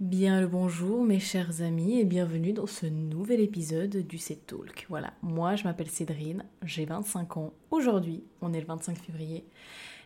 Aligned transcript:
Bien 0.00 0.40
le 0.40 0.46
bonjour 0.46 1.04
mes 1.04 1.20
chers 1.20 1.60
amis 1.60 2.00
et 2.00 2.06
bienvenue 2.06 2.54
dans 2.54 2.66
ce 2.66 2.86
nouvel 2.86 3.38
épisode 3.38 3.98
du 3.98 4.16
Set 4.16 4.46
Talk. 4.46 4.86
Voilà, 4.88 5.12
moi 5.20 5.56
je 5.56 5.64
m'appelle 5.64 5.90
Cédrine, 5.90 6.42
j'ai 6.62 6.86
25 6.86 7.36
ans. 7.36 7.52
Aujourd'hui, 7.70 8.24
on 8.40 8.54
est 8.54 8.60
le 8.60 8.66
25 8.66 8.96
février 8.96 9.44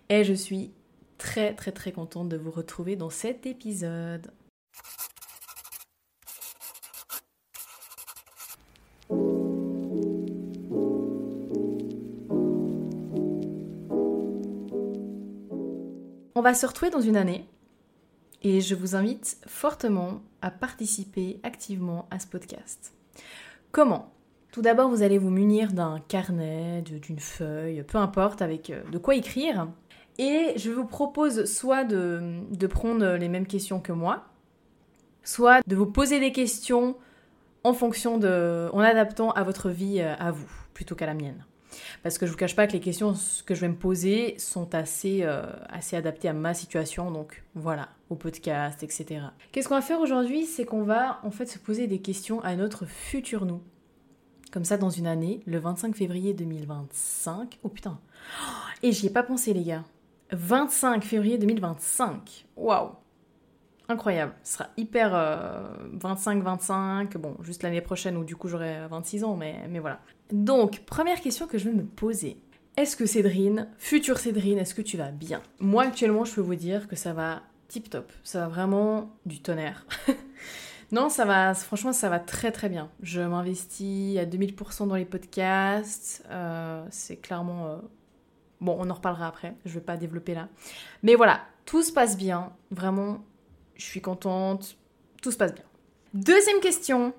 et 0.08 0.24
je 0.24 0.32
suis 0.34 0.72
très 1.16 1.54
très 1.54 1.70
très 1.70 1.92
contente 1.92 2.28
de 2.28 2.36
vous 2.36 2.50
retrouver 2.50 2.96
dans 2.96 3.08
cet 3.08 3.46
épisode. 3.46 4.32
On 16.34 16.42
va 16.42 16.52
se 16.52 16.66
retrouver 16.66 16.90
dans 16.90 17.00
une 17.00 17.16
année 17.16 17.46
et 18.44 18.60
je 18.60 18.74
vous 18.74 18.94
invite 18.94 19.38
fortement 19.46 20.20
à 20.42 20.50
participer 20.50 21.40
activement 21.42 22.06
à 22.10 22.20
ce 22.20 22.26
podcast. 22.26 22.92
Comment? 23.72 24.12
Tout 24.52 24.62
d'abord, 24.62 24.88
vous 24.88 25.02
allez 25.02 25.18
vous 25.18 25.30
munir 25.30 25.72
d'un 25.72 25.98
carnet, 26.06 26.82
d'une 26.82 27.18
feuille, 27.18 27.82
peu 27.82 27.98
importe, 27.98 28.42
avec 28.42 28.70
euh, 28.70 28.82
de 28.92 28.98
quoi 28.98 29.16
écrire. 29.16 29.66
Et 30.18 30.52
je 30.56 30.70
vous 30.70 30.84
propose 30.84 31.46
soit 31.46 31.82
de, 31.82 32.66
prendre 32.68 33.16
les 33.16 33.28
mêmes 33.28 33.48
questions 33.48 33.80
que 33.80 33.90
moi, 33.90 34.26
soit 35.24 35.66
de 35.66 35.74
vous 35.74 35.86
poser 35.86 36.20
des 36.20 36.30
questions 36.30 36.96
en 37.64 37.72
fonction 37.72 38.18
de, 38.18 38.68
en 38.72 38.78
adaptant 38.78 39.32
à 39.32 39.42
votre 39.42 39.70
vie, 39.70 40.00
euh, 40.00 40.14
à 40.18 40.30
vous, 40.30 40.48
plutôt 40.72 40.94
qu'à 40.94 41.06
la 41.06 41.14
mienne. 41.14 41.44
Parce 42.02 42.18
que 42.18 42.26
je 42.26 42.30
vous 42.30 42.36
cache 42.36 42.56
pas 42.56 42.66
que 42.66 42.72
les 42.72 42.80
questions 42.80 43.14
que 43.46 43.54
je 43.54 43.60
vais 43.60 43.68
me 43.68 43.76
poser 43.76 44.34
sont 44.38 44.74
assez, 44.74 45.20
euh, 45.22 45.44
assez 45.68 45.96
adaptées 45.96 46.28
à 46.28 46.32
ma 46.32 46.54
situation, 46.54 47.10
donc 47.10 47.42
voilà, 47.54 47.88
au 48.10 48.14
podcast, 48.16 48.82
etc. 48.82 49.26
Qu'est-ce 49.52 49.68
qu'on 49.68 49.74
va 49.74 49.82
faire 49.82 50.00
aujourd'hui? 50.00 50.46
C'est 50.46 50.64
qu'on 50.64 50.82
va 50.82 51.20
en 51.22 51.30
fait 51.30 51.46
se 51.46 51.58
poser 51.58 51.86
des 51.86 52.00
questions 52.00 52.40
à 52.42 52.56
notre 52.56 52.86
futur 52.86 53.46
nous. 53.46 53.62
Comme 54.52 54.64
ça, 54.64 54.76
dans 54.76 54.90
une 54.90 55.06
année, 55.06 55.40
le 55.46 55.58
25 55.58 55.96
février 55.96 56.32
2025. 56.32 57.58
Oh 57.64 57.68
putain 57.68 57.98
Et 58.82 58.92
j'y 58.92 59.06
ai 59.06 59.10
pas 59.10 59.24
pensé, 59.24 59.52
les 59.52 59.64
gars. 59.64 59.84
25 60.30 61.04
février 61.04 61.38
2025. 61.38 62.46
Waouh 62.56 62.92
Incroyable. 63.88 64.32
Ce 64.42 64.54
sera 64.54 64.68
hyper 64.76 65.12
25-25. 65.98 67.16
Euh, 67.16 67.18
bon, 67.18 67.36
juste 67.42 67.62
l'année 67.62 67.80
prochaine 67.80 68.16
où 68.16 68.24
du 68.24 68.36
coup 68.36 68.48
j'aurai 68.48 68.86
26 68.88 69.24
ans, 69.24 69.36
mais, 69.36 69.56
mais 69.68 69.78
voilà. 69.78 70.00
Donc, 70.32 70.80
première 70.86 71.20
question 71.20 71.46
que 71.46 71.58
je 71.58 71.68
vais 71.68 71.74
me 71.74 71.84
poser. 71.84 72.38
Est-ce 72.76 72.96
que 72.96 73.06
Cédrine, 73.06 73.68
future 73.78 74.18
Cédrine, 74.18 74.58
est-ce 74.58 74.74
que 74.74 74.82
tu 74.82 74.96
vas 74.96 75.10
bien? 75.10 75.42
Moi 75.60 75.84
actuellement, 75.84 76.24
je 76.24 76.34
peux 76.34 76.40
vous 76.40 76.56
dire 76.56 76.88
que 76.88 76.96
ça 76.96 77.12
va 77.12 77.42
tip 77.68 77.90
top. 77.90 78.10
Ça 78.24 78.40
va 78.40 78.48
vraiment 78.48 79.12
du 79.26 79.40
tonnerre. 79.40 79.86
non, 80.92 81.08
ça 81.08 81.24
va, 81.24 81.54
franchement, 81.54 81.92
ça 81.92 82.08
va 82.08 82.18
très 82.18 82.52
très 82.52 82.68
bien. 82.68 82.90
Je 83.02 83.20
m'investis 83.20 84.18
à 84.18 84.24
2000% 84.24 84.88
dans 84.88 84.96
les 84.96 85.04
podcasts. 85.04 86.24
Euh, 86.30 86.84
c'est 86.90 87.16
clairement. 87.16 87.66
Euh, 87.66 87.76
bon, 88.60 88.76
on 88.78 88.90
en 88.90 88.94
reparlera 88.94 89.28
après. 89.28 89.54
Je 89.64 89.74
vais 89.74 89.80
pas 89.84 89.96
développer 89.96 90.34
là. 90.34 90.48
Mais 91.02 91.14
voilà, 91.14 91.42
tout 91.66 91.82
se 91.82 91.92
passe 91.92 92.16
bien. 92.16 92.52
Vraiment, 92.70 93.24
je 93.76 93.84
suis 93.84 94.00
contente. 94.00 94.76
Tout 95.22 95.30
se 95.30 95.36
passe 95.36 95.54
bien. 95.54 95.64
Deuxième 96.12 96.60
question. 96.60 97.14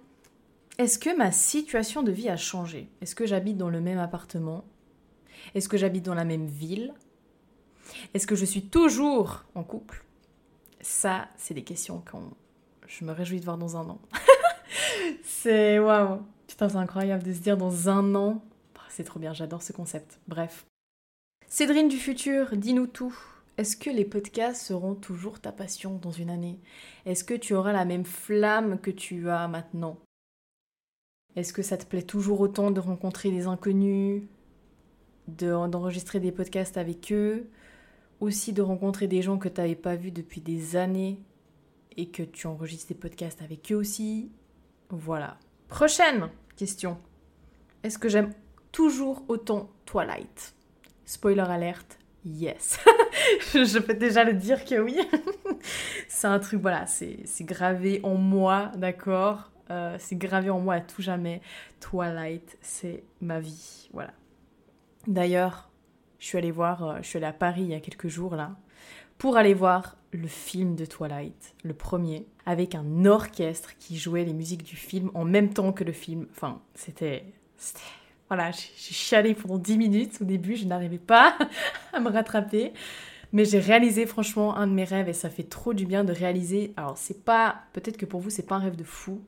Est-ce 0.78 1.00
que 1.00 1.16
ma 1.16 1.32
situation 1.32 2.04
de 2.04 2.12
vie 2.12 2.30
a 2.30 2.38
changé? 2.38 2.90
Est-ce 3.02 3.16
que 3.16 3.26
j'habite 3.26 3.58
dans 3.58 3.70
le 3.70 3.82
même 3.82 4.00
appartement? 4.00 4.66
Est-ce 5.54 5.70
que 5.70 5.78
j'habite 5.78 6.04
dans 6.04 6.16
la 6.16 6.26
même 6.26 6.48
ville? 6.48 6.94
Est-ce 8.14 8.28
que 8.28 8.36
je 8.36 8.46
suis 8.46 8.64
toujours 8.64 9.46
en 9.56 9.64
couple? 9.64 10.04
Ça, 10.82 11.30
c'est 11.38 11.54
des 11.54 11.64
questions 11.64 12.02
que 12.02 12.18
je 12.88 13.06
me 13.06 13.12
réjouis 13.12 13.40
de 13.40 13.46
voir 13.46 13.58
dans 13.58 13.78
un 13.78 13.90
an. 13.90 14.00
c'est 15.24 15.80
waouh 15.80 16.22
Putain, 16.48 16.70
c'est 16.70 16.76
incroyable 16.78 17.24
de 17.24 17.34
se 17.34 17.40
dire 17.40 17.58
dans 17.58 17.90
un 17.90 18.16
an. 18.16 18.44
Ah, 18.78 18.82
c'est 18.90 19.04
trop 19.04 19.20
bien, 19.20 19.34
j'adore 19.34 19.64
ce 19.64 19.74
concept. 19.74 20.20
Bref. 20.28 20.66
Cédrine 21.48 21.88
du 21.88 21.98
futur, 21.98 22.56
dis-nous 22.56 22.88
tout. 22.88 23.18
Est-ce 23.58 23.78
que 23.78 23.90
les 23.90 24.04
podcasts 24.04 24.62
seront 24.66 24.96
toujours 24.96 25.40
ta 25.40 25.54
passion 25.54 25.96
dans 25.96 26.12
une 26.12 26.30
année? 26.30 26.60
Est-ce 27.06 27.24
que 27.24 27.34
tu 27.34 27.54
auras 27.54 27.72
la 27.72 27.86
même 27.86 28.04
flamme 28.04 28.80
que 28.80 28.92
tu 28.92 29.30
as 29.30 29.48
maintenant? 29.48 29.98
Est-ce 31.38 31.54
que 31.54 31.62
ça 31.62 31.78
te 31.78 31.86
plaît 31.86 32.02
toujours 32.02 32.42
autant 32.42 32.70
de 32.72 32.82
rencontrer 32.82 33.32
des 33.32 33.48
inconnus, 33.48 34.24
d'enregistrer 35.28 36.20
des 36.20 36.34
podcasts 36.34 36.78
avec 36.78 37.14
eux, 37.14 37.50
aussi 38.20 38.52
de 38.52 38.62
rencontrer 38.62 39.08
des 39.08 39.22
gens 39.22 39.38
que 39.38 39.50
tu 39.50 39.62
n'avais 39.62 39.76
pas 39.76 39.96
vus 39.96 40.12
depuis 40.12 40.42
des 40.42 40.76
années 40.76 41.22
et 41.96 42.10
que 42.10 42.24
tu 42.24 42.48
enregistres 42.48 42.90
des 42.90 43.00
podcasts 43.00 43.42
avec 43.42 43.72
eux 43.72 43.76
aussi? 43.76 44.32
Voilà. 44.90 45.38
Prochaine 45.70 46.30
question. 46.58 46.98
Est-ce 47.84 47.98
que 47.98 48.10
j'aime 48.10 48.34
toujours 48.74 49.24
autant 49.30 49.70
Twilight? 49.86 50.54
Spoiler 51.06 51.42
alerte, 51.42 52.00
yes. 52.26 52.80
je 53.54 53.80
peux 53.80 53.94
déjà 53.94 54.24
le 54.24 54.34
dire 54.34 54.66
que 54.66 54.80
oui. 54.80 54.98
c'est 56.08 56.28
un 56.28 56.40
truc, 56.40 56.62
voilà, 56.62 56.86
c'est 56.86 57.26
gravé 57.42 58.00
en 58.04 58.16
moi, 58.16 58.72
d'accord? 58.76 59.52
Euh, 59.72 59.96
c'est 60.00 60.16
gravé 60.16 60.50
en 60.50 60.60
moi 60.60 60.76
à 60.76 60.82
tout 60.82 61.02
jamais. 61.02 61.42
Twilight, 61.80 62.58
c'est 62.62 63.04
ma 63.22 63.40
vie. 63.40 63.90
Voilà. 63.94 64.12
D'ailleurs, 65.08 65.70
je 66.20 66.28
suis 66.28 66.38
allée 66.38 66.52
voir, 66.52 66.84
euh, 66.84 66.98
je 67.02 67.08
suis 67.08 67.18
allée 67.18 67.26
à 67.28 67.34
Paris 67.34 67.62
il 67.64 67.70
y 67.70 67.76
a 67.76 67.80
quelques 67.80 68.08
jours 68.08 68.36
là, 68.36 68.56
pour 69.18 69.38
aller 69.38 69.54
voir 69.54 69.98
le 70.12 70.28
film 70.28 70.76
de 70.76 70.86
Twilight, 70.86 71.56
le 71.64 71.74
premier, 71.74 72.26
avec 72.46 72.76
un 72.76 73.06
orchestre 73.06 73.76
qui 73.78 73.98
jouait 73.98 74.24
les 74.24 74.34
musiques 74.34 74.64
du 74.64 74.76
film 74.76 75.12
en 75.14 75.26
même 75.26 75.54
temps 75.54 75.74
que 75.74 75.84
le 75.84 75.92
film. 75.92 76.28
Enfin, 76.32 76.62
c'était. 76.74 77.26
Voilà, 78.28 78.50
j'ai 78.52 78.94
chialé 78.94 79.36
pendant 79.36 79.60
10 79.60 79.78
minutes 79.78 80.18
au 80.22 80.26
début, 80.26 80.56
je 80.56 80.66
n'arrivais 80.66 80.98
pas 80.98 81.38
à 81.94 82.00
me 82.00 82.10
rattraper. 82.10 82.74
Mais 83.34 83.46
j'ai 83.46 83.60
réalisé 83.60 84.06
franchement 84.06 84.56
un 84.56 84.68
de 84.68 84.74
mes 84.74 84.84
rêves 84.84 85.10
et 85.10 85.14
ça 85.14 85.30
fait 85.30 85.44
trop 85.44 85.74
du 85.74 85.86
bien 85.86 86.04
de 86.04 86.14
réaliser. 86.14 86.74
Alors, 86.78 86.98
c'est 86.98 87.24
pas. 87.24 87.64
Peut-être 87.74 87.98
que 87.98 88.06
pour 88.06 88.22
vous, 88.22 88.30
c'est 88.30 88.46
pas 88.46 88.56
un 88.56 88.60
rêve 88.60 88.76
de 88.76 88.84
fou, 88.84 89.22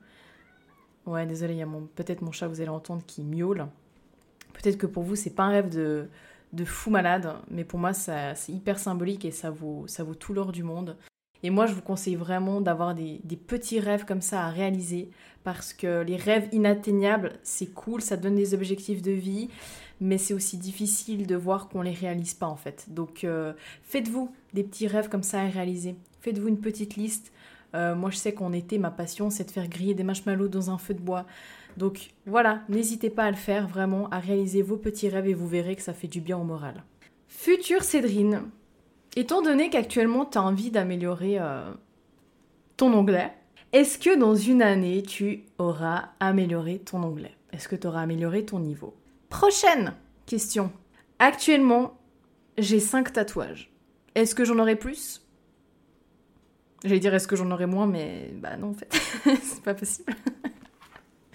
Ouais, 1.08 1.24
désolé, 1.24 1.54
il 1.54 1.58
y 1.58 1.62
a 1.62 1.66
mon... 1.66 1.86
peut-être 1.86 2.20
mon 2.20 2.32
chat, 2.32 2.48
vous 2.48 2.60
allez 2.60 2.66
l'entendre, 2.66 3.02
qui 3.06 3.22
miaule. 3.22 3.66
Peut-être 4.52 4.76
que 4.76 4.86
pour 4.86 5.04
vous, 5.04 5.16
c'est 5.16 5.34
pas 5.34 5.44
un 5.44 5.48
rêve 5.48 5.70
de, 5.70 6.06
de 6.52 6.64
fou 6.66 6.90
malade, 6.90 7.34
mais 7.50 7.64
pour 7.64 7.78
moi, 7.78 7.94
c'est 7.94 8.34
hyper 8.48 8.78
symbolique 8.78 9.24
et 9.24 9.30
ça 9.30 9.50
vaut, 9.50 9.86
ça 9.86 10.04
vaut 10.04 10.14
tout 10.14 10.34
l'or 10.34 10.52
du 10.52 10.62
monde. 10.62 10.96
Et 11.42 11.50
moi, 11.50 11.66
je 11.66 11.72
vous 11.72 11.82
conseille 11.82 12.16
vraiment 12.16 12.60
d'avoir 12.60 12.94
des, 12.94 13.20
petits 13.46 13.80
rêves 13.80 14.04
comme 14.04 14.22
ça 14.22 14.44
à 14.44 14.50
réaliser, 14.50 15.10
parce 15.44 15.72
que 15.72 16.02
les 16.02 16.16
rêves 16.16 16.48
inatteignables, 16.52 17.34
c'est 17.42 17.72
cool, 17.72 18.02
ça 18.02 18.16
donne 18.16 18.34
des 18.34 18.54
objectifs 18.54 19.02
de 19.02 19.12
vie, 19.12 19.48
mais 20.00 20.18
c'est 20.18 20.34
aussi 20.34 20.56
difficile 20.56 21.26
de 21.26 21.36
voir 21.36 21.68
qu'on 21.68 21.82
les 21.82 21.92
réalise 21.92 22.34
pas 22.34 22.46
en 22.46 22.56
fait. 22.56 22.86
Donc, 22.88 23.24
euh, 23.24 23.52
faites-vous 23.82 24.32
des 24.52 24.64
petits 24.64 24.86
rêves 24.86 25.08
comme 25.08 25.22
ça 25.22 25.40
à 25.40 25.48
réaliser. 25.48 25.96
Faites-vous 26.20 26.48
une 26.48 26.60
petite 26.60 26.96
liste 26.96 27.32
euh, 27.74 27.94
moi, 27.94 28.10
je 28.10 28.16
sais 28.16 28.32
qu'en 28.32 28.52
été, 28.52 28.78
ma 28.78 28.90
passion, 28.90 29.30
c'est 29.30 29.44
de 29.44 29.50
faire 29.50 29.68
griller 29.68 29.94
des 29.94 30.04
marshmallows 30.04 30.48
dans 30.48 30.70
un 30.70 30.78
feu 30.78 30.94
de 30.94 31.00
bois. 31.00 31.26
Donc 31.76 32.10
voilà, 32.26 32.62
n'hésitez 32.68 33.10
pas 33.10 33.24
à 33.24 33.30
le 33.30 33.36
faire 33.36 33.68
vraiment, 33.68 34.08
à 34.10 34.18
réaliser 34.18 34.62
vos 34.62 34.76
petits 34.76 35.08
rêves 35.08 35.28
et 35.28 35.34
vous 35.34 35.46
verrez 35.46 35.76
que 35.76 35.82
ça 35.82 35.92
fait 35.92 36.08
du 36.08 36.20
bien 36.20 36.38
au 36.38 36.44
moral. 36.44 36.82
Future 37.28 37.82
Cédrine, 37.82 38.42
étant 39.18 39.42
donné 39.42 39.70
qu'actuellement 39.70 40.24
tu 40.24 40.38
as 40.38 40.42
envie 40.42 40.70
d'améliorer 40.70 41.38
euh, 41.38 41.72
ton 42.76 42.92
anglais, 42.92 43.32
est-ce 43.72 43.98
que 43.98 44.16
dans 44.16 44.34
une 44.34 44.62
année 44.62 45.02
tu 45.02 45.44
auras 45.58 46.10
amélioré 46.20 46.78
ton 46.78 47.02
anglais? 47.02 47.34
Est-ce 47.52 47.68
que 47.68 47.76
tu 47.76 47.86
auras 47.86 48.02
amélioré 48.02 48.44
ton 48.44 48.60
niveau? 48.60 48.94
Prochaine 49.28 49.94
question. 50.26 50.70
Actuellement, 51.18 51.98
j'ai 52.56 52.80
5 52.80 53.12
tatouages. 53.12 53.72
Est-ce 54.14 54.34
que 54.34 54.44
j'en 54.44 54.58
aurai 54.58 54.76
plus? 54.76 55.22
J'allais 56.84 57.00
dire 57.00 57.14
est-ce 57.14 57.26
que 57.26 57.36
j'en 57.36 57.50
aurais 57.50 57.66
moins, 57.66 57.86
mais 57.86 58.30
bah 58.34 58.56
non 58.56 58.68
en 58.68 58.74
fait, 58.74 58.92
c'est 59.42 59.62
pas 59.62 59.74
possible. 59.74 60.14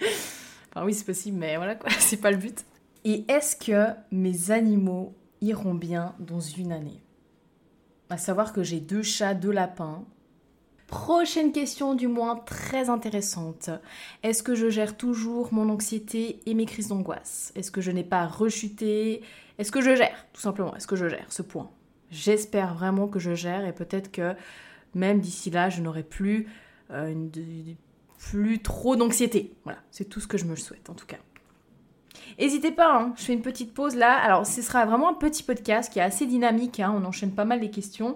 enfin 0.70 0.86
oui 0.86 0.94
c'est 0.94 1.04
possible, 1.04 1.36
mais 1.36 1.56
voilà 1.56 1.74
quoi, 1.74 1.90
c'est 1.98 2.16
pas 2.16 2.30
le 2.30 2.38
but. 2.38 2.64
Et 3.04 3.24
est-ce 3.28 3.54
que 3.56 3.92
mes 4.10 4.50
animaux 4.50 5.14
iront 5.42 5.74
bien 5.74 6.14
dans 6.18 6.40
une 6.40 6.72
année? 6.72 7.03
À 8.10 8.18
savoir 8.18 8.52
que 8.52 8.62
j'ai 8.62 8.80
deux 8.80 9.02
chats, 9.02 9.34
deux 9.34 9.50
lapins. 9.50 10.04
Prochaine 10.86 11.52
question 11.52 11.94
du 11.94 12.06
moins 12.06 12.36
très 12.36 12.90
intéressante. 12.90 13.70
Est-ce 14.22 14.42
que 14.42 14.54
je 14.54 14.68
gère 14.68 14.96
toujours 14.96 15.52
mon 15.52 15.68
anxiété 15.70 16.40
et 16.46 16.54
mes 16.54 16.66
crises 16.66 16.88
d'angoisse? 16.88 17.52
Est-ce 17.56 17.70
que 17.70 17.80
je 17.80 17.90
n'ai 17.90 18.04
pas 18.04 18.26
rechuté? 18.26 19.22
Est-ce 19.58 19.72
que 19.72 19.80
je 19.80 19.96
gère 19.96 20.26
Tout 20.32 20.42
simplement, 20.42 20.76
est-ce 20.76 20.86
que 20.86 20.96
je 20.96 21.08
gère 21.08 21.32
ce 21.32 21.42
point? 21.42 21.70
J'espère 22.10 22.74
vraiment 22.74 23.08
que 23.08 23.18
je 23.18 23.34
gère 23.34 23.64
et 23.64 23.72
peut-être 23.72 24.12
que 24.12 24.34
même 24.94 25.20
d'ici 25.20 25.50
là, 25.50 25.70
je 25.70 25.80
n'aurai 25.80 26.02
plus, 26.02 26.46
euh, 26.90 27.28
plus 28.18 28.60
trop 28.60 28.94
d'anxiété. 28.94 29.54
Voilà, 29.64 29.78
c'est 29.90 30.04
tout 30.04 30.20
ce 30.20 30.28
que 30.28 30.38
je 30.38 30.44
me 30.44 30.54
souhaite 30.54 30.90
en 30.90 30.94
tout 30.94 31.06
cas. 31.06 31.18
N'hésitez 32.38 32.70
pas, 32.70 32.96
hein, 32.96 33.14
je 33.16 33.24
fais 33.24 33.32
une 33.32 33.42
petite 33.42 33.74
pause 33.74 33.96
là. 33.96 34.16
Alors, 34.16 34.46
ce 34.46 34.62
sera 34.62 34.84
vraiment 34.86 35.10
un 35.10 35.14
petit 35.14 35.42
podcast 35.42 35.92
qui 35.92 35.98
est 35.98 36.02
assez 36.02 36.26
dynamique. 36.26 36.80
Hein, 36.80 36.94
on 36.96 37.04
enchaîne 37.04 37.32
pas 37.32 37.44
mal 37.44 37.60
les 37.60 37.70
questions. 37.70 38.14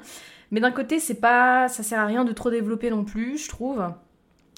Mais 0.50 0.60
d'un 0.60 0.70
côté, 0.70 0.98
c'est 0.98 1.20
pas, 1.20 1.68
ça 1.68 1.82
sert 1.82 2.00
à 2.00 2.06
rien 2.06 2.24
de 2.24 2.32
trop 2.32 2.50
développer 2.50 2.90
non 2.90 3.04
plus, 3.04 3.38
je 3.38 3.48
trouve. 3.48 3.82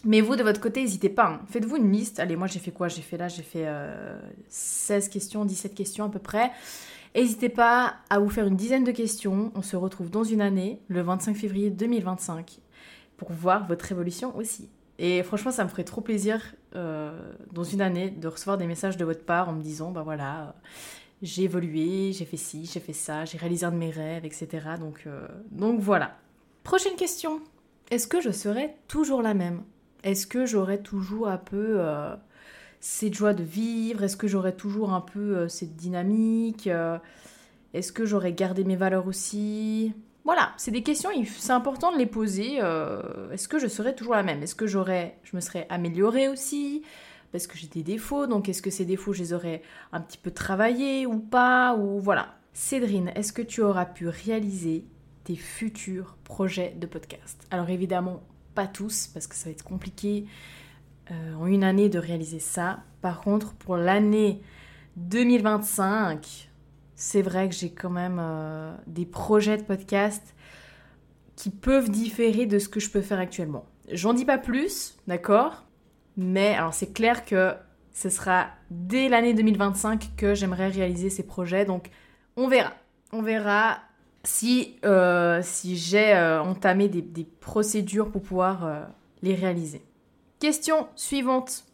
Mais 0.05 0.21
vous, 0.21 0.37
de 0.37 0.43
votre 0.43 0.61
côté, 0.61 0.81
n'hésitez 0.81 1.09
pas. 1.09 1.27
Hein. 1.27 1.41
Faites-vous 1.49 1.77
une 1.77 1.93
liste. 1.93 2.21
Allez, 2.21 2.37
moi, 2.37 2.47
j'ai 2.47 2.61
fait 2.61 2.71
quoi? 2.71 2.89
J'ai 2.89 3.03
fait 3.03 3.17
là, 3.17 3.29
j'ai 3.29 3.43
fait 3.43 3.67
16 4.49 5.07
euh, 5.07 5.11
questions, 5.11 5.45
17 5.45 5.75
questions 5.75 6.05
à 6.07 6.09
peu 6.09 6.21
près. 6.21 6.53
N'hésitez 7.15 7.49
pas 7.49 7.97
à 8.09 8.21
vous 8.21 8.31
faire 8.31 8.47
une 8.47 8.57
dizaine 8.57 8.85
de 8.85 8.93
questions. 8.93 9.53
On 9.55 9.63
se 9.63 9.77
retrouve 9.77 10.11
dans 10.11 10.25
une 10.25 10.41
année, 10.41 10.81
le 10.89 11.03
25 11.03 11.37
février 11.37 11.71
2025, 11.71 12.59
pour 13.17 13.33
voir 13.33 13.67
votre 13.67 13.91
évolution 13.91 14.35
aussi. 14.37 14.69
Et 15.03 15.23
franchement, 15.23 15.51
ça 15.51 15.65
me 15.65 15.71
ferait 15.71 15.85
trop 15.85 16.03
plaisir 16.03 16.55
euh, 16.77 17.19
dans 17.53 17.65
une 17.65 17.81
année 17.81 18.11
de 18.11 18.29
recevoir 18.29 18.59
des 18.59 18.67
messages 18.67 18.99
de 18.99 19.05
votre 19.07 19.25
part 19.25 19.49
en 19.49 19.55
me 19.55 19.63
disant, 19.63 19.91
bah 19.91 20.03
voilà, 20.03 20.41
euh, 20.43 20.53
j'ai 21.23 21.45
évolué, 21.45 22.13
j'ai 22.13 22.27
fait 22.27 22.37
ci, 22.37 22.69
j'ai 22.71 22.81
fait 22.81 22.93
ça, 22.93 23.25
j'ai 23.25 23.39
réalisé 23.39 23.65
un 23.65 23.73
de 23.73 23.79
mes 23.79 23.89
rêves, 23.89 24.27
etc. 24.27 24.49
Donc, 24.79 25.05
euh, 25.07 25.27
donc 25.51 25.81
voilà. 25.81 26.19
Prochaine 26.65 26.97
question. 26.97 27.41
Est-ce 27.91 28.07
que 28.07 28.21
je 28.21 28.31
serai 28.31 28.75
toujours 28.89 29.23
la 29.23 29.33
même? 29.33 29.63
Est-ce 30.05 30.27
que 30.27 30.45
j'aurai 30.45 30.83
toujours 30.83 31.29
un 31.29 31.39
peu 31.39 31.81
cette 32.79 33.15
joie 33.15 33.35
de 33.35 33.43
vivre? 33.43 34.05
Est-ce 34.05 34.17
que 34.19 34.29
j'aurai 34.29 34.55
toujours 34.55 34.93
un 34.93 35.01
peu 35.01 35.49
cette 35.49 35.77
dynamique? 35.77 36.69
Est-ce 37.75 37.93
que 37.93 38.05
j'aurai 38.05 38.33
gardé 38.33 38.65
mes 38.65 38.77
valeurs 38.77 39.07
aussi? 39.07 39.93
Voilà, 40.25 40.53
c'est 40.57 40.71
des 40.71 40.83
questions, 40.83 41.11
c'est 41.25 41.53
important 41.53 41.93
de 41.93 41.99
les 41.99 42.07
poser. 42.07 42.59
Euh, 42.61 43.31
est-ce 43.33 43.49
que 43.49 43.59
je 43.59 43.67
serais 43.67 43.95
toujours 43.95 44.15
la 44.15 44.23
même? 44.23 44.43
Est-ce 44.43 44.55
que 44.55 44.67
j'aurais, 44.67 45.19
je 45.23 45.35
me 45.35 45.41
serais 45.41 45.67
améliorée 45.71 46.29
aussi? 46.29 46.83
Parce 47.33 47.47
que 47.47 47.57
j'ai 47.57 47.69
des 47.69 47.83
défauts, 47.83 48.27
donc 48.27 48.49
est-ce 48.49 48.61
que 48.61 48.71
ces 48.71 48.85
défauts, 48.85 49.13
je 49.13 49.21
les 49.21 49.33
aurais 49.33 49.63
un 49.93 50.01
petit 50.01 50.19
peu 50.19 50.31
travaillés 50.31 51.07
ou 51.07 51.19
pas? 51.19 51.75
Ou 51.75 52.01
voilà. 52.01 52.35
Cédrine, 52.53 53.13
est-ce 53.15 53.33
que 53.33 53.43
tu 53.43 53.63
auras 53.63 53.87
pu 53.87 54.09
réaliser 54.09 54.85
tes 55.25 55.37
futurs 55.37 56.17
projets 56.25 56.75
de 56.79 56.87
podcast? 56.87 57.47
Alors 57.51 57.71
évidemment, 57.71 58.23
pas 58.55 58.67
tous, 58.67 59.07
parce 59.07 59.27
que 59.27 59.37
ça 59.37 59.47
va 59.47 59.53
être 59.53 59.65
compliqué 59.65 60.27
euh, 61.11 61.35
en 61.35 61.47
une 61.47 61.65
année 61.65 61.89
de 61.89 61.99
réaliser 61.99 62.41
ça. 62.41 62.81
Par 63.01 63.21
contre, 63.21 63.55
pour 63.55 63.77
l'année 63.77 64.43
2025, 64.97 66.50
c'est 67.01 67.23
vrai 67.23 67.49
que 67.49 67.55
j'ai 67.55 67.71
quand 67.71 67.89
même 67.89 68.19
euh, 68.21 68.75
des 68.87 69.07
projets 69.07 69.57
de 69.57 69.63
podcast 69.63 70.35
qui 71.35 71.49
peuvent 71.49 71.89
différer 71.91 72.45
de 72.45 72.59
ce 72.59 72.69
que 72.69 72.79
je 72.79 72.91
peux 72.91 73.01
faire 73.01 73.19
actuellement. 73.19 73.65
J'en 73.91 74.13
dis 74.13 74.27
pas 74.27 74.37
plus, 74.37 74.99
d'accord? 75.07 75.65
Mais 76.19 76.55
alors 76.55 76.75
c'est 76.75 76.93
clair 76.93 77.25
que 77.25 77.55
ce 77.95 78.11
sera 78.11 78.49
dès 78.71 79.09
l'année 79.09 79.33
2025 79.33 80.11
que 80.15 80.35
j'aimerais 80.35 80.69
réaliser 80.69 81.09
ces 81.09 81.23
projets. 81.23 81.65
Donc 81.65 81.89
on 82.37 82.49
verra. 82.49 82.75
On 83.13 83.23
verra 83.23 83.79
si, 84.23 84.77
euh, 84.85 85.43
j'ai 85.65 86.13
euh, 86.13 86.43
entamé 86.43 86.89
des, 86.89 87.25
procédures 87.25 88.11
pour 88.11 88.21
pouvoir 88.21 88.89
les 89.23 89.35
réaliser. 89.35 89.83
Question 90.39 90.87
suivante. 90.97 91.65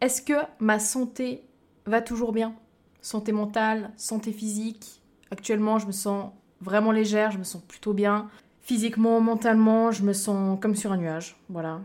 Est-ce 0.00 0.22
que 0.22 0.40
ma 0.60 0.78
santé 0.78 1.44
va 1.84 2.00
toujours 2.00 2.32
bien? 2.32 2.54
Santé 3.02 3.32
mentale, 3.32 3.90
santé 3.96 4.32
physique. 4.32 5.02
Actuellement, 5.30 5.78
je 5.78 5.86
me 5.86 5.92
sens 5.92 6.30
vraiment 6.60 6.92
légère, 6.92 7.30
je 7.32 7.38
me 7.38 7.44
sens 7.44 7.62
plutôt 7.62 7.92
bien. 7.92 8.28
Physiquement, 8.60 9.20
mentalement, 9.20 9.90
je 9.90 10.04
me 10.04 10.12
sens 10.12 10.58
comme 10.60 10.76
sur 10.76 10.92
un 10.92 10.96
nuage. 10.96 11.36
Voilà. 11.48 11.80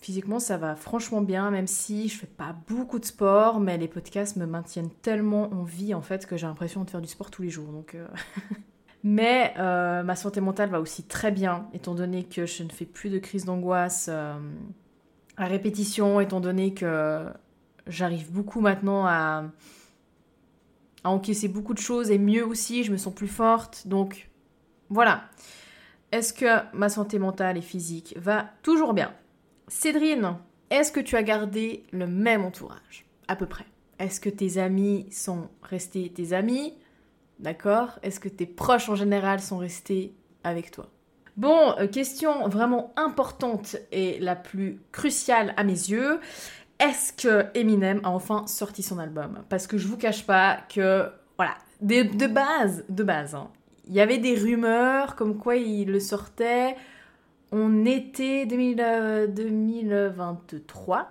Physiquement, 0.00 0.38
ça 0.38 0.56
va 0.56 0.76
franchement 0.76 1.20
bien, 1.20 1.50
même 1.50 1.66
si 1.66 2.08
je 2.08 2.18
fais 2.18 2.26
pas 2.26 2.54
beaucoup 2.68 2.98
de 2.98 3.04
sport, 3.04 3.60
mais 3.60 3.76
les 3.76 3.88
podcasts 3.88 4.36
me 4.36 4.46
maintiennent 4.46 4.90
tellement 5.02 5.52
en 5.52 5.62
vie 5.62 5.92
en 5.92 6.00
fait 6.00 6.26
que 6.26 6.36
j'ai 6.36 6.46
l'impression 6.46 6.84
de 6.84 6.90
faire 6.90 7.02
du 7.02 7.08
sport 7.08 7.30
tous 7.30 7.42
les 7.42 7.50
jours. 7.50 7.70
Donc, 7.70 7.94
euh, 7.94 8.06
mais 9.04 9.52
euh, 9.58 10.02
ma 10.02 10.16
santé 10.16 10.40
mentale 10.40 10.70
va 10.70 10.80
aussi 10.80 11.02
très 11.02 11.30
bien, 11.30 11.68
étant 11.74 11.94
donné 11.94 12.24
que 12.24 12.46
je 12.46 12.62
ne 12.62 12.70
fais 12.70 12.86
plus 12.86 13.10
de 13.10 13.18
crise 13.18 13.44
d'angoisse 13.44 14.08
euh, 14.10 14.38
à 15.36 15.46
répétition, 15.46 16.18
étant 16.20 16.40
donné 16.40 16.72
que 16.72 17.26
j'arrive 17.86 18.32
beaucoup 18.32 18.60
maintenant 18.60 19.06
à 19.06 19.44
à 21.04 21.10
encaisser 21.10 21.48
beaucoup 21.48 21.74
de 21.74 21.78
choses 21.78 22.10
et 22.10 22.18
mieux 22.18 22.44
aussi, 22.44 22.84
je 22.84 22.92
me 22.92 22.96
sens 22.96 23.14
plus 23.14 23.28
forte. 23.28 23.86
Donc 23.86 24.28
voilà. 24.88 25.24
Est-ce 26.12 26.32
que 26.32 26.46
ma 26.74 26.88
santé 26.88 27.18
mentale 27.18 27.56
et 27.56 27.62
physique 27.62 28.14
va 28.16 28.50
toujours 28.62 28.94
bien? 28.94 29.14
Cédrine, 29.68 30.36
est-ce 30.70 30.90
que 30.90 31.00
tu 31.00 31.16
as 31.16 31.22
gardé 31.22 31.84
le 31.92 32.06
même 32.06 32.44
entourage 32.44 33.06
À 33.28 33.36
peu 33.36 33.46
près? 33.46 33.66
Est-ce 34.00 34.20
que 34.20 34.30
tes 34.30 34.58
amis 34.58 35.06
sont 35.12 35.48
restés 35.62 36.10
tes 36.12 36.32
amis? 36.32 36.74
D'accord? 37.38 37.98
Est-ce 38.02 38.18
que 38.18 38.28
tes 38.28 38.46
proches 38.46 38.88
en 38.88 38.96
général 38.96 39.40
sont 39.40 39.58
restés 39.58 40.14
avec 40.42 40.70
toi? 40.70 40.88
Bon, 41.36 41.74
euh, 41.78 41.86
question 41.86 42.48
vraiment 42.48 42.92
importante 42.96 43.76
et 43.92 44.18
la 44.18 44.36
plus 44.36 44.80
cruciale 44.92 45.54
à 45.56 45.64
mes 45.64 45.72
yeux 45.72 46.20
est-ce 46.80 47.12
que 47.12 47.46
Eminem 47.54 48.00
a 48.02 48.10
enfin 48.10 48.46
sorti 48.46 48.82
son 48.82 48.98
album? 48.98 49.44
Parce 49.48 49.66
que 49.66 49.78
je 49.78 49.86
vous 49.86 49.98
cache 49.98 50.26
pas 50.26 50.58
que, 50.74 51.08
voilà, 51.36 51.54
de, 51.80 52.26
base, 52.26 52.84
de 52.88 53.04
base, 53.04 53.34
hein, 53.34 53.50
il 53.86 53.94
y 53.94 54.00
avait 54.00 54.18
des 54.18 54.34
rumeurs 54.34 55.14
comme 55.14 55.36
quoi 55.36 55.56
il 55.56 55.90
le 55.90 56.00
sortait 56.00 56.76
en 57.52 57.84
été 57.84 58.46
2023, 58.46 60.98
euh, 60.98 61.02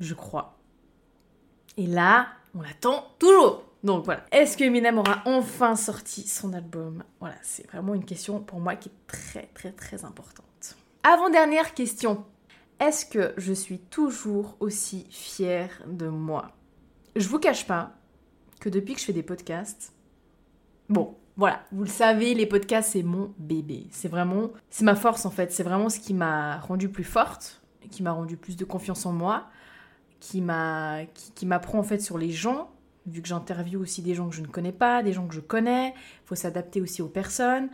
je 0.00 0.14
crois. 0.14 0.58
Et 1.76 1.86
là, 1.86 2.28
on 2.54 2.60
attend 2.60 3.06
toujours. 3.18 3.64
Donc 3.82 4.04
voilà. 4.04 4.24
Est-ce 4.30 4.56
que 4.56 4.64
Eminem 4.64 4.98
aura 4.98 5.22
enfin 5.24 5.74
sorti 5.74 6.28
son 6.28 6.52
album? 6.52 7.02
Voilà, 7.18 7.34
c'est 7.42 7.66
vraiment 7.68 7.94
une 7.94 8.04
question 8.04 8.40
pour 8.40 8.60
moi 8.60 8.76
qui 8.76 8.90
est 8.90 9.06
très 9.06 9.48
très 9.54 9.72
très 9.72 10.04
importante. 10.04 10.76
Avant-dernière 11.02 11.74
question. 11.74 12.24
Est-ce 12.82 13.06
que 13.06 13.32
je 13.36 13.52
suis 13.52 13.78
toujours 13.78 14.56
aussi 14.58 15.06
fière 15.08 15.84
de 15.86 16.08
moi? 16.08 16.50
Je 17.14 17.28
vous 17.28 17.38
cache 17.38 17.64
pas 17.64 17.92
que 18.58 18.68
depuis 18.68 18.94
que 18.94 19.00
je 19.00 19.04
fais 19.04 19.12
des 19.12 19.22
podcasts, 19.22 19.92
bon, 20.88 21.14
voilà, 21.36 21.62
vous 21.70 21.84
le 21.84 21.88
savez, 21.88 22.34
les 22.34 22.44
podcasts 22.44 22.94
c'est 22.94 23.04
mon 23.04 23.32
bébé. 23.38 23.86
C'est 23.92 24.08
vraiment, 24.08 24.50
c'est 24.68 24.84
ma 24.84 24.96
force 24.96 25.26
en 25.26 25.30
fait. 25.30 25.52
C'est 25.52 25.62
vraiment 25.62 25.88
ce 25.90 26.00
qui 26.00 26.12
m'a 26.12 26.58
rendue 26.58 26.88
plus 26.88 27.04
forte, 27.04 27.62
qui 27.88 28.02
m'a 28.02 28.10
rendu 28.10 28.36
plus 28.36 28.56
de 28.56 28.64
confiance 28.64 29.06
en 29.06 29.12
moi, 29.12 29.46
qui 30.18 30.40
m'a, 30.40 31.04
qui, 31.36 31.46
m'apprend 31.46 31.78
en 31.78 31.84
fait 31.84 32.00
sur 32.00 32.18
les 32.18 32.32
gens. 32.32 32.68
Vu 33.06 33.22
que 33.22 33.28
j'interviewe 33.28 33.80
aussi 33.80 34.02
des 34.02 34.16
gens 34.16 34.28
que 34.28 34.34
je 34.34 34.42
ne 34.42 34.48
connais 34.48 34.72
pas, 34.72 35.04
des 35.04 35.12
gens 35.12 35.28
que 35.28 35.34
je 35.34 35.40
connais, 35.40 35.94
faut 36.24 36.34
s'adapter 36.34 36.80
aussi 36.80 37.00
aux 37.00 37.08
personnes. 37.08 37.68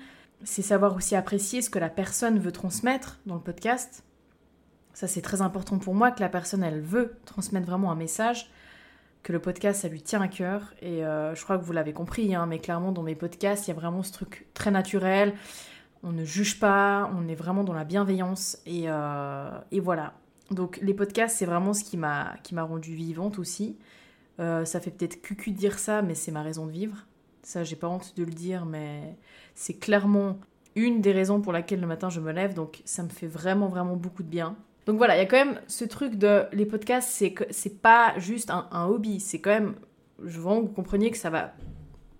C'est 0.45 0.61
savoir 0.61 0.95
aussi 0.95 1.17
apprécier 1.17 1.63
ce 1.63 1.71
que 1.71 1.79
la 1.79 1.89
personne 1.89 2.39
veut 2.39 2.53
transmettre 2.53 3.21
dans 3.25 3.37
le 3.37 3.41
podcast. 3.41 4.05
Ça, 4.99 5.07
c'est 5.07 5.23
très 5.23 5.43
important 5.43 5.79
pour 5.79 5.95
moi 5.95 6.11
que 6.11 6.19
la 6.19 6.29
personne, 6.29 6.65
elle 6.65 6.81
veut 6.81 7.21
transmettre 7.25 7.69
vraiment 7.69 7.93
un 7.93 7.95
message, 7.95 8.51
que 9.23 9.33
le 9.33 9.39
podcast, 9.39 9.83
ça 9.83 9.89
lui 9.89 10.03
tient 10.03 10.21
à 10.21 10.27
cœur. 10.27 10.75
Et 10.83 11.07
euh, 11.07 11.37
je 11.37 11.45
crois 11.45 11.57
que 11.57 11.63
vous 11.63 11.73
l'avez 11.73 11.93
compris, 11.93 12.35
hein, 12.35 12.47
mais 12.47 12.59
clairement, 12.59 12.91
dans 12.91 13.05
mes 13.05 13.15
podcasts, 13.15 13.69
il 13.69 13.71
y 13.71 13.75
a 13.75 13.77
vraiment 13.77 14.03
ce 14.03 14.11
truc 14.11 14.49
très 14.55 14.73
naturel. 14.73 15.35
On 16.03 16.11
ne 16.11 16.25
juge 16.25 16.59
pas, 16.59 17.13
on 17.17 17.29
est 17.29 17.37
vraiment 17.37 17.63
dans 17.63 17.75
la 17.75 17.85
bienveillance. 17.85 18.59
Et, 18.67 18.87
euh, 18.89 19.49
voilà. 19.81 20.15
Donc, 20.51 20.81
les 20.83 20.95
podcasts, 20.95 21.37
c'est 21.37 21.47
vraiment 21.47 21.75
ce 21.75 21.85
qui 21.85 21.97
m'a 21.97 22.35
rendue 22.57 22.97
vivante 22.97 23.39
aussi. 23.39 23.77
Euh, 24.41 24.65
ça 24.65 24.81
fait 24.81 24.91
peut-être 24.91 25.23
cucu 25.23 25.53
de 25.53 25.57
dire 25.57 25.79
ça, 25.79 26.03
mais 26.03 26.17
c'est 26.17 26.33
ma 26.33 26.43
raison 26.43 26.67
de 26.67 26.73
vivre. 26.73 27.07
Ça, 27.45 27.63
j'ai 27.63 27.77
pas 27.77 27.87
honte 27.87 28.15
de 28.17 28.25
le 28.25 28.33
dire, 28.33 28.67
mais 28.67 29.17
c'est 29.55 29.75
clairement 29.75 30.41
une 30.75 31.01
des 31.01 31.13
raisons 31.13 31.41
pour 31.41 31.53
laquelle 31.53 31.81
le 31.81 31.87
matin 31.87 32.11
je 32.11 32.19
me 32.19 32.33
lève. 32.33 32.53
Donc, 32.53 32.83
ça 32.85 33.05
me 33.05 33.11
fait 33.11 33.29
vraiment, 33.29 33.69
vraiment 33.69 33.95
beaucoup 33.95 34.25
de 34.25 34.29
bien. 34.29 34.57
Donc 34.89 34.97
voilà, 34.97 35.17
il 35.17 35.19
y 35.19 35.23
a 35.23 35.27
quand 35.27 35.37
même 35.37 35.61
ce 35.67 35.85
truc 35.85 36.15
de 36.15 36.47
les 36.53 36.65
podcasts, 36.65 37.11
c'est 37.11 37.35
c'est 37.51 37.83
pas 37.83 38.15
juste 38.17 38.49
un, 38.49 38.87
hobby, 38.87 39.21
c'est 39.21 39.39
quand 39.39 39.51
même, 39.51 39.75
je 40.25 40.41
veux 40.41 40.55
vous 40.55 40.69
compreniez 40.69 41.11
que 41.11 41.19
ça 41.19 41.29
va 41.29 41.53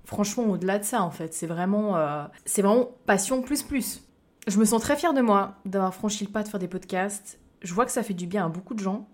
franchement 0.05 0.45
au-delà 0.45 0.79
de 0.79 0.85
ça 0.85 1.01
en 1.01 1.11
fait. 1.11 1.33
C'est 1.33 1.47
vraiment, 1.47 1.97
euh, 1.97 2.25
c'est 2.45 2.61
vraiment 2.61 2.91
passion 3.07 3.41
plus 3.41 3.63
plus. 3.63 4.03
Je 4.49 4.59
me 4.59 4.67
sens 4.67 4.83
très 4.83 4.97
fière 4.97 5.15
de 5.15 5.23
moi 5.23 5.55
d'avoir 5.65 5.95
franchi 5.95 6.27
le 6.27 6.31
pas 6.31 6.43
de 6.43 6.49
faire 6.49 6.61
des 6.61 6.69
podcasts. 6.69 7.41
Je 7.63 7.73
vois 7.73 7.87
que 7.87 7.91
ça 7.91 8.03
fait 8.03 8.13
du 8.13 8.27
bien 8.27 8.45
à 8.45 8.49
beaucoup 8.51 8.75
de 8.75 8.81
gens. 8.81 9.09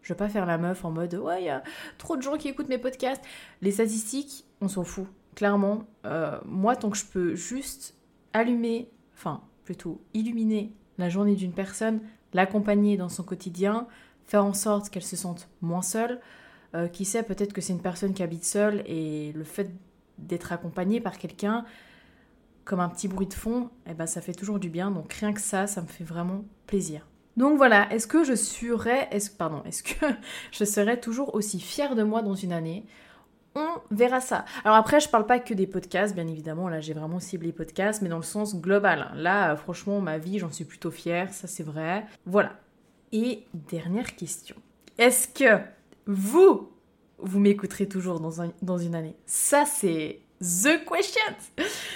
Je 0.00 0.14
vais 0.14 0.16
pas 0.16 0.30
faire 0.30 0.46
la 0.46 0.56
meuf 0.56 0.82
en 0.82 0.90
mode 0.90 1.14
ouais, 1.16 1.50
trop 1.98 2.16
de 2.16 2.22
gens 2.22 2.38
qui 2.38 2.48
écoutent 2.48 2.70
mes 2.70 2.78
podcasts. 2.78 3.22
Les 3.60 3.72
statistiques, 3.72 4.46
on 4.62 4.68
s'en 4.68 4.84
fout. 4.84 5.06
Clairement, 5.34 5.84
euh, 6.06 6.40
moi, 6.46 6.76
tant 6.76 6.88
que 6.88 6.96
je 6.96 7.04
peux 7.04 7.34
juste 7.34 7.94
allumer, 8.32 8.90
enfin, 9.12 9.42
plutôt 9.64 10.00
illuminer 10.14 10.72
la 10.96 11.10
journée 11.10 11.34
d'une 11.34 11.52
personne, 11.52 12.00
l'accompagner 12.32 12.96
dans 12.96 13.08
son 13.08 13.22
quotidien, 13.22 13.86
faire 14.26 14.44
en 14.44 14.54
sorte 14.54 14.90
qu'elle 14.90 15.04
se 15.04 15.16
sente 15.16 15.48
moins 15.60 15.82
seule. 15.82 16.20
Euh, 16.76 16.86
qui 16.86 17.04
sait, 17.04 17.24
peut-être 17.24 17.52
que 17.52 17.60
c'est 17.60 17.72
une 17.72 17.82
personne 17.82 18.14
qui 18.14 18.22
habite 18.22 18.44
seule 18.44 18.84
et 18.86 19.32
le 19.32 19.42
fait 19.42 19.72
d'être 20.18 20.52
accompagnée 20.52 21.00
par 21.00 21.18
quelqu'un, 21.18 21.64
comme 22.64 22.78
un 22.78 22.88
petit 22.88 23.08
bruit 23.08 23.26
de 23.26 23.34
fond, 23.34 23.70
eh 23.88 23.94
ben, 23.94 24.06
ça 24.06 24.20
fait 24.20 24.34
toujours 24.34 24.60
du 24.60 24.68
bien. 24.68 24.92
Donc 24.92 25.12
rien 25.14 25.32
que 25.32 25.40
ça, 25.40 25.66
ça 25.66 25.82
me 25.82 25.88
fait 25.88 26.04
vraiment 26.04 26.44
plaisir. 26.66 27.06
Donc 27.36 27.56
voilà, 27.56 27.92
est-ce 27.92 28.06
que 28.06 28.22
je 28.22 28.34
serais, 28.34 29.08
est 29.10 29.36
pardon, 29.36 29.62
est-ce 29.64 29.82
que 29.82 30.06
je 30.52 30.64
serais 30.64 31.00
toujours 31.00 31.34
aussi 31.34 31.58
fière 31.58 31.96
de 31.96 32.04
moi 32.04 32.22
dans 32.22 32.34
une 32.34 32.52
année? 32.52 32.84
On 33.54 33.80
verra 33.90 34.20
ça. 34.20 34.44
Alors 34.64 34.76
après, 34.76 35.00
je 35.00 35.08
parle 35.08 35.26
pas 35.26 35.40
que 35.40 35.54
des 35.54 35.66
podcasts, 35.66 36.14
bien 36.14 36.28
évidemment. 36.28 36.68
Là, 36.68 36.80
j'ai 36.80 36.94
vraiment 36.94 37.18
ciblé 37.18 37.52
podcasts, 37.52 38.00
mais 38.00 38.08
dans 38.08 38.16
le 38.16 38.22
sens 38.22 38.54
global. 38.54 39.10
Là, 39.14 39.56
franchement, 39.56 40.00
ma 40.00 40.18
vie, 40.18 40.38
j'en 40.38 40.52
suis 40.52 40.64
plutôt 40.64 40.90
fière, 40.90 41.32
ça 41.32 41.48
c'est 41.48 41.64
vrai. 41.64 42.06
Voilà. 42.26 42.52
Et 43.12 43.44
dernière 43.54 44.14
question. 44.14 44.54
Est-ce 44.98 45.26
que 45.26 45.60
vous, 46.06 46.70
vous 47.18 47.40
m'écouterez 47.40 47.88
toujours 47.88 48.20
dans, 48.20 48.52
dans 48.62 48.78
une 48.78 48.94
année? 48.94 49.16
Ça, 49.26 49.64
c'est 49.66 50.20
the 50.40 50.84
question. 50.88 51.34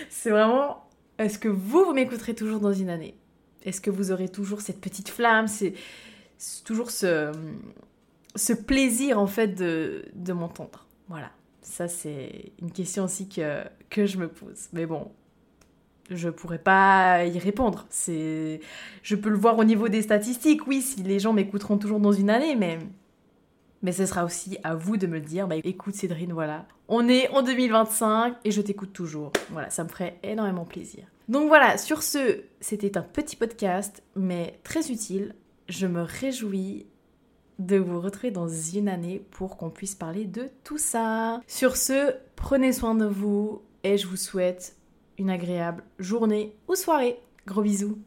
C'est 0.08 0.30
vraiment, 0.30 0.88
est-ce 1.18 1.38
que 1.38 1.48
vous, 1.48 1.84
vous 1.84 1.92
m'écouterez 1.92 2.34
toujours 2.34 2.58
dans 2.58 2.72
une 2.72 2.90
année? 2.90 3.16
Est-ce 3.64 3.80
que 3.80 3.90
vous 3.90 4.10
aurez 4.10 4.28
toujours 4.28 4.60
cette 4.60 4.80
petite 4.80 5.08
flamme? 5.08 5.46
C'est 5.46 5.74
toujours 6.64 6.90
ce, 6.90 7.30
ce 8.34 8.52
plaisir, 8.52 9.20
en 9.20 9.28
fait, 9.28 9.48
de, 9.48 10.04
de 10.14 10.32
m'entendre. 10.32 10.86
Voilà. 11.08 11.30
Ça, 11.64 11.88
c'est 11.88 12.52
une 12.60 12.70
question 12.70 13.04
aussi 13.04 13.28
que, 13.28 13.64
je 14.06 14.18
me 14.18 14.28
pose. 14.28 14.68
Mais 14.74 14.84
bon, 14.84 15.10
je 16.10 16.28
pourrais 16.28 16.58
pas 16.58 17.24
y 17.24 17.38
répondre. 17.38 17.86
C'est, 17.88 18.60
je 19.02 19.16
peux 19.16 19.30
le 19.30 19.38
voir 19.38 19.58
au 19.58 19.64
niveau 19.64 19.88
des 19.88 20.02
statistiques. 20.02 20.66
Oui, 20.66 20.82
si 20.82 21.02
les 21.02 21.18
gens 21.18 21.32
m'écouteront 21.32 21.78
toujours 21.78 22.00
dans 22.00 22.12
une 22.12 22.30
année, 22.30 22.54
mais 22.54 22.78
mais 23.82 23.92
ce 23.92 24.06
sera 24.06 24.24
aussi 24.24 24.56
à 24.62 24.74
vous 24.74 24.96
de 24.96 25.06
me 25.06 25.16
le 25.16 25.20
dire. 25.24 25.46
Bah, 25.46 25.56
écoute, 25.62 25.94
Cédrine, 25.94 26.32
voilà, 26.32 26.66
on 26.88 27.08
est 27.08 27.28
en 27.28 27.42
2025 27.42 28.36
et 28.44 28.50
je 28.50 28.60
t'écoute 28.62 28.92
toujours. 28.92 29.32
Voilà, 29.50 29.70
ça 29.70 29.84
me 29.84 29.88
ferait 29.88 30.18
énormément 30.22 30.64
plaisir. 30.64 31.04
Donc 31.28 31.48
voilà, 31.48 31.78
sur 31.78 32.02
ce, 32.02 32.40
c'était 32.60 32.98
un 32.98 33.02
petit 33.02 33.36
podcast, 33.36 34.02
mais 34.16 34.58
très 34.64 34.90
utile. 34.90 35.34
Je 35.68 35.86
me 35.86 36.02
réjouis 36.02 36.86
de 37.58 37.76
vous 37.76 38.00
retrouver 38.00 38.30
dans 38.30 38.48
une 38.48 38.88
année 38.88 39.24
pour 39.30 39.56
qu'on 39.56 39.70
puisse 39.70 39.94
parler 39.94 40.24
de 40.24 40.48
tout 40.64 40.78
ça. 40.78 41.40
Sur 41.46 41.76
ce, 41.76 42.14
prenez 42.36 42.72
soin 42.72 42.94
de 42.94 43.06
vous 43.06 43.62
et 43.82 43.96
je 43.98 44.06
vous 44.06 44.16
souhaite 44.16 44.76
une 45.18 45.30
agréable 45.30 45.84
journée 45.98 46.56
ou 46.68 46.74
soirée. 46.74 47.18
Gros 47.46 47.62
bisous 47.62 47.98